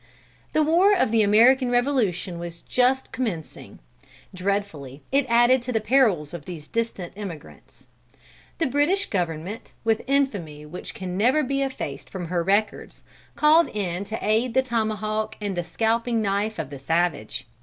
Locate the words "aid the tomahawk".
14.27-15.35